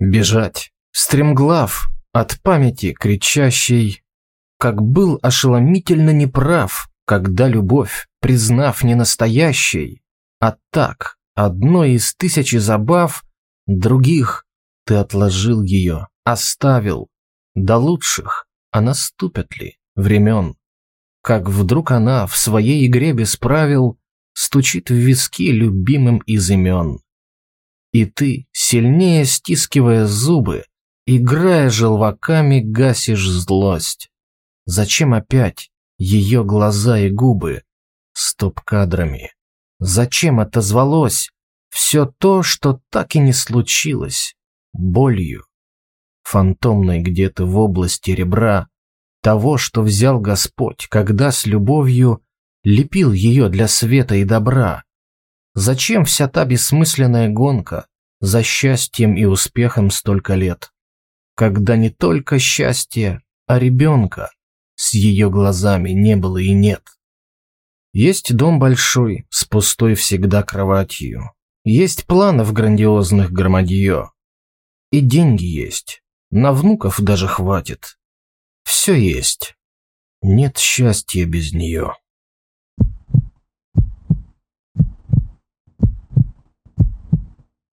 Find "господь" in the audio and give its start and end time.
50.20-50.88